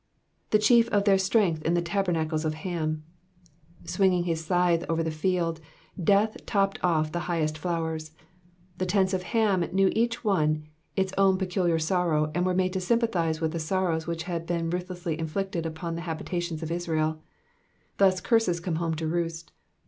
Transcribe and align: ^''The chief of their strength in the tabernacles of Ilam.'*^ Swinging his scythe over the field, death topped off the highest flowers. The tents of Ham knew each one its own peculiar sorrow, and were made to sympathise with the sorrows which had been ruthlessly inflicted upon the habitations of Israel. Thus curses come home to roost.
^''The 0.49 0.59
chief 0.59 0.89
of 0.89 1.03
their 1.03 1.19
strength 1.19 1.61
in 1.61 1.75
the 1.75 1.79
tabernacles 1.83 2.43
of 2.43 2.55
Ilam.'*^ 2.55 3.01
Swinging 3.87 4.23
his 4.23 4.43
scythe 4.43 4.83
over 4.89 5.03
the 5.03 5.11
field, 5.11 5.61
death 6.03 6.43
topped 6.47 6.79
off 6.83 7.11
the 7.11 7.19
highest 7.29 7.55
flowers. 7.55 8.11
The 8.79 8.87
tents 8.87 9.13
of 9.13 9.21
Ham 9.21 9.59
knew 9.71 9.91
each 9.93 10.23
one 10.23 10.65
its 10.95 11.13
own 11.19 11.37
peculiar 11.37 11.77
sorrow, 11.77 12.31
and 12.33 12.47
were 12.47 12.55
made 12.55 12.73
to 12.73 12.81
sympathise 12.81 13.41
with 13.41 13.51
the 13.51 13.59
sorrows 13.59 14.07
which 14.07 14.23
had 14.23 14.47
been 14.47 14.71
ruthlessly 14.71 15.19
inflicted 15.19 15.67
upon 15.67 15.93
the 15.93 16.01
habitations 16.01 16.63
of 16.63 16.71
Israel. 16.71 17.21
Thus 17.97 18.21
curses 18.21 18.59
come 18.59 18.77
home 18.77 18.95
to 18.95 19.07
roost. 19.07 19.51